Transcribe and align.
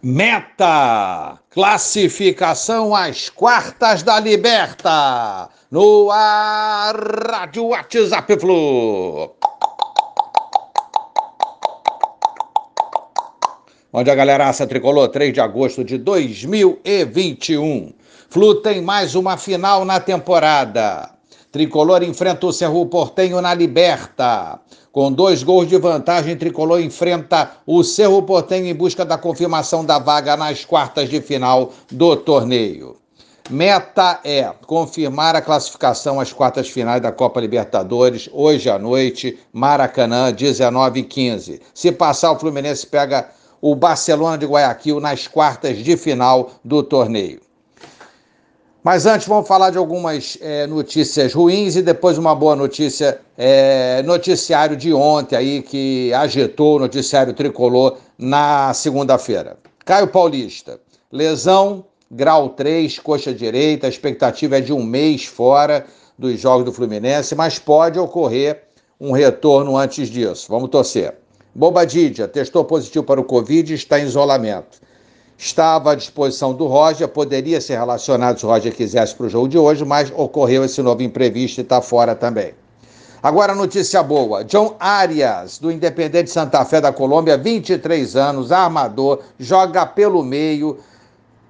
Meta! 0.00 1.40
Classificação 1.50 2.94
às 2.94 3.28
quartas 3.28 4.04
da 4.04 4.20
Liberta! 4.20 5.48
No 5.72 6.08
ar, 6.12 6.94
Rádio 7.28 7.66
WhatsApp 7.66 8.38
Flu! 8.38 9.34
Onde 13.92 14.08
a 14.08 14.14
galeraça 14.14 14.68
tricolor, 14.68 15.08
3 15.08 15.32
de 15.32 15.40
agosto 15.40 15.82
de 15.82 15.98
2021. 15.98 17.92
Flu 18.30 18.54
tem 18.62 18.80
mais 18.80 19.16
uma 19.16 19.36
final 19.36 19.84
na 19.84 19.98
temporada. 19.98 21.17
Tricolor 21.50 22.02
enfrenta 22.02 22.46
o 22.46 22.52
Cerro 22.52 22.84
Portenho 22.86 23.40
na 23.40 23.54
Liberta. 23.54 24.60
Com 24.92 25.10
dois 25.10 25.42
gols 25.42 25.66
de 25.66 25.78
vantagem, 25.78 26.36
Tricolor 26.36 26.80
enfrenta 26.80 27.52
o 27.66 27.82
Cerro 27.82 28.22
Portenho 28.22 28.66
em 28.66 28.74
busca 28.74 29.02
da 29.02 29.16
confirmação 29.16 29.82
da 29.82 29.98
vaga 29.98 30.36
nas 30.36 30.66
quartas 30.66 31.08
de 31.08 31.22
final 31.22 31.72
do 31.90 32.16
torneio. 32.16 32.96
Meta 33.48 34.20
é 34.24 34.52
confirmar 34.66 35.34
a 35.34 35.40
classificação 35.40 36.20
às 36.20 36.34
quartas 36.34 36.68
finais 36.68 37.00
da 37.00 37.10
Copa 37.10 37.40
Libertadores, 37.40 38.28
hoje 38.30 38.68
à 38.68 38.78
noite, 38.78 39.38
Maracanã, 39.50 40.30
19 40.30 41.00
e 41.00 41.02
15. 41.02 41.62
Se 41.72 41.90
passar, 41.90 42.32
o 42.32 42.38
Fluminense 42.38 42.86
pega 42.86 43.30
o 43.62 43.74
Barcelona 43.74 44.36
de 44.36 44.44
Guayaquil 44.44 45.00
nas 45.00 45.26
quartas 45.26 45.78
de 45.78 45.96
final 45.96 46.50
do 46.62 46.82
torneio. 46.82 47.47
Mas 48.90 49.04
antes 49.04 49.28
vamos 49.28 49.46
falar 49.46 49.68
de 49.68 49.76
algumas 49.76 50.38
é, 50.40 50.66
notícias 50.66 51.34
ruins 51.34 51.76
e 51.76 51.82
depois 51.82 52.16
uma 52.16 52.34
boa 52.34 52.56
notícia, 52.56 53.20
é, 53.36 54.02
noticiário 54.02 54.74
de 54.78 54.94
ontem 54.94 55.36
aí 55.36 55.60
que 55.60 56.10
agitou 56.14 56.76
o 56.76 56.78
noticiário 56.78 57.34
tricolor 57.34 57.98
na 58.16 58.72
segunda-feira. 58.72 59.58
Caio 59.84 60.08
Paulista, 60.08 60.80
lesão, 61.12 61.84
grau 62.10 62.48
3, 62.48 62.98
coxa 63.00 63.34
direita, 63.34 63.86
a 63.86 63.90
expectativa 63.90 64.56
é 64.56 64.62
de 64.62 64.72
um 64.72 64.82
mês 64.82 65.26
fora 65.26 65.84
dos 66.18 66.40
jogos 66.40 66.64
do 66.64 66.72
Fluminense, 66.72 67.34
mas 67.34 67.58
pode 67.58 67.98
ocorrer 67.98 68.62
um 68.98 69.12
retorno 69.12 69.76
antes 69.76 70.08
disso. 70.08 70.46
Vamos 70.48 70.70
torcer. 70.70 71.14
Bobadídia, 71.54 72.26
testou 72.26 72.64
positivo 72.64 73.04
para 73.04 73.20
o 73.20 73.24
Covid 73.24 73.70
e 73.70 73.76
está 73.76 74.00
em 74.00 74.04
isolamento 74.04 74.87
estava 75.38 75.92
à 75.92 75.94
disposição 75.94 76.52
do 76.52 76.66
Roger, 76.66 77.06
poderia 77.06 77.60
ser 77.60 77.78
relacionado 77.78 78.40
se 78.40 78.44
o 78.44 78.48
Roger 78.48 78.74
quisesse 78.74 79.14
para 79.14 79.26
o 79.26 79.28
jogo 79.28 79.48
de 79.48 79.56
hoje, 79.56 79.84
mas 79.84 80.12
ocorreu 80.14 80.64
esse 80.64 80.82
novo 80.82 81.00
imprevisto 81.00 81.58
e 81.58 81.62
está 81.62 81.80
fora 81.80 82.16
também. 82.16 82.54
Agora, 83.22 83.54
notícia 83.54 84.02
boa: 84.02 84.44
John 84.44 84.74
Arias, 84.80 85.58
do 85.58 85.70
Independente 85.70 86.28
Santa 86.28 86.64
Fé 86.64 86.80
da 86.80 86.92
Colômbia, 86.92 87.38
23 87.38 88.16
anos, 88.16 88.50
armador, 88.50 89.20
joga 89.38 89.86
pelo 89.86 90.24
meio, 90.24 90.78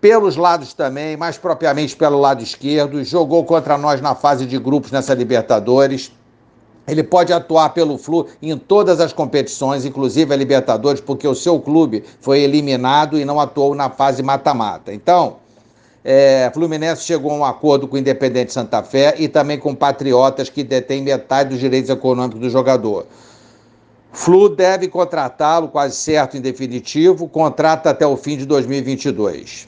pelos 0.00 0.36
lados 0.36 0.74
também, 0.74 1.16
mais 1.16 1.38
propriamente 1.38 1.94
pelo 1.94 2.18
lado 2.18 2.42
esquerdo, 2.42 3.02
jogou 3.04 3.44
contra 3.44 3.78
nós 3.78 4.00
na 4.00 4.16
fase 4.16 4.46
de 4.46 4.58
grupos 4.58 4.90
nessa 4.90 5.14
Libertadores 5.14 6.10
ele 6.86 7.02
pode 7.02 7.32
atuar 7.32 7.70
pelo 7.70 7.98
Flu 7.98 8.26
em 8.40 8.56
todas 8.56 9.00
as 9.00 9.12
competições, 9.12 9.84
inclusive 9.84 10.32
a 10.32 10.36
Libertadores, 10.36 11.00
porque 11.00 11.26
o 11.26 11.34
seu 11.34 11.58
clube 11.58 12.04
foi 12.20 12.40
eliminado 12.40 13.18
e 13.18 13.24
não 13.24 13.40
atuou 13.40 13.74
na 13.74 13.90
fase 13.90 14.22
mata-mata. 14.22 14.92
Então, 14.92 15.36
é, 16.04 16.48
Fluminense 16.54 17.02
chegou 17.02 17.32
a 17.32 17.34
um 17.34 17.44
acordo 17.44 17.88
com 17.88 17.96
o 17.96 17.98
Independente 17.98 18.52
Santa 18.52 18.82
Fé 18.82 19.16
e 19.18 19.26
também 19.26 19.58
com 19.58 19.74
Patriotas, 19.74 20.48
que 20.48 20.62
detém 20.62 21.02
metade 21.02 21.50
dos 21.50 21.58
direitos 21.58 21.90
econômicos 21.90 22.40
do 22.40 22.48
jogador. 22.48 23.06
Flu 24.12 24.48
deve 24.48 24.86
contratá-lo, 24.88 25.68
quase 25.68 25.96
certo, 25.96 26.36
em 26.36 26.40
definitivo, 26.40 27.28
contrata 27.28 27.90
até 27.90 28.06
o 28.06 28.16
fim 28.16 28.36
de 28.36 28.46
2022. 28.46 29.66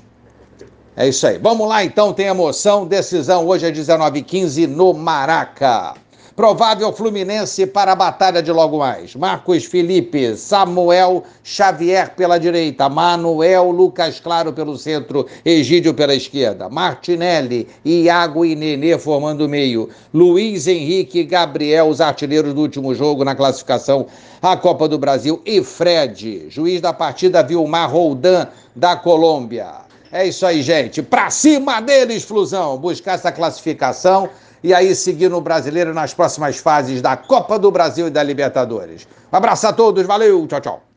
É 0.97 1.08
isso 1.08 1.27
aí. 1.27 1.38
Vamos 1.38 1.69
lá 1.69 1.84
então, 1.84 2.12
tem 2.12 2.27
emoção, 2.27 2.86
decisão 2.86 3.47
hoje 3.47 3.66
às 3.66 3.77
19h15 3.77 4.66
no 4.66 4.94
Maraca. 4.94 5.94
Provável 6.38 6.93
Fluminense 6.93 7.66
para 7.66 7.91
a 7.91 7.97
batalha 7.97 8.41
de 8.41 8.53
logo 8.53 8.78
mais. 8.78 9.16
Marcos 9.16 9.65
Felipe, 9.65 10.37
Samuel 10.37 11.25
Xavier 11.43 12.15
pela 12.15 12.38
direita, 12.38 12.88
Manuel 12.88 13.72
Lucas 13.72 14.21
Claro 14.21 14.53
pelo 14.53 14.78
centro, 14.78 15.27
Egídio 15.44 15.93
pela 15.94 16.15
esquerda, 16.15 16.69
Martinelli, 16.69 17.66
Iago 17.84 18.44
e 18.44 18.54
Nenê 18.54 18.97
formando 18.97 19.47
o 19.47 19.48
meio, 19.48 19.88
Luiz 20.15 20.69
Henrique 20.69 21.19
e 21.19 21.25
Gabriel, 21.25 21.88
os 21.88 22.00
artilheiros 22.00 22.54
do 22.54 22.60
último 22.60 22.94
jogo 22.94 23.25
na 23.25 23.34
classificação 23.34 24.06
à 24.41 24.56
Copa 24.56 24.87
do 24.87 24.97
Brasil, 24.97 25.43
e 25.44 25.60
Fred, 25.65 26.47
juiz 26.50 26.81
da 26.81 26.93
partida 26.93 27.43
Vilmar 27.43 27.91
Roldan 27.91 28.47
da 28.77 28.94
Colômbia. 28.94 29.88
É 30.12 30.27
isso 30.27 30.47
aí, 30.47 30.62
gente. 30.62 31.03
Pra 31.03 31.31
cima 31.31 31.81
deles, 31.81 32.22
Flusão. 32.22 32.78
Buscar 32.78 33.15
essa 33.15 33.31
classificação 33.31 34.31
e 34.62 34.74
aí 34.74 34.94
seguir 34.94 35.28
no 35.28 35.41
brasileiro 35.41 35.94
nas 35.94 36.14
próximas 36.14 36.58
fases 36.58 37.00
da 37.00 37.16
Copa 37.16 37.58
do 37.58 37.70
Brasil 37.70 38.08
e 38.08 38.10
da 38.10 38.22
Libertadores. 38.22 39.06
Um 39.32 39.36
abraço 39.36 39.66
a 39.66 39.72
todos, 39.72 40.06
valeu, 40.06 40.46
tchau, 40.46 40.60
tchau. 40.60 40.88